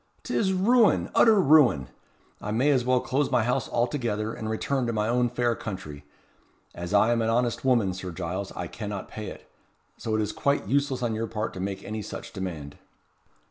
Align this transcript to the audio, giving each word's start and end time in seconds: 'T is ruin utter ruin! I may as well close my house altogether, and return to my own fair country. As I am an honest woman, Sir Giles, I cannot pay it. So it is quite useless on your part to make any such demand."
'T 0.23 0.35
is 0.35 0.51
ruin 0.51 1.11
utter 1.13 1.39
ruin! 1.39 1.87
I 2.41 2.49
may 2.49 2.71
as 2.71 2.83
well 2.83 3.01
close 3.01 3.29
my 3.29 3.43
house 3.43 3.69
altogether, 3.69 4.33
and 4.33 4.49
return 4.49 4.87
to 4.87 4.93
my 4.93 5.07
own 5.07 5.29
fair 5.29 5.53
country. 5.53 6.05
As 6.73 6.91
I 6.91 7.11
am 7.11 7.21
an 7.21 7.29
honest 7.29 7.63
woman, 7.63 7.93
Sir 7.93 8.09
Giles, 8.09 8.51
I 8.53 8.65
cannot 8.65 9.09
pay 9.09 9.27
it. 9.27 9.47
So 9.97 10.15
it 10.15 10.21
is 10.23 10.31
quite 10.31 10.67
useless 10.67 11.03
on 11.03 11.13
your 11.13 11.27
part 11.27 11.53
to 11.53 11.59
make 11.59 11.83
any 11.83 12.01
such 12.01 12.33
demand." 12.33 12.79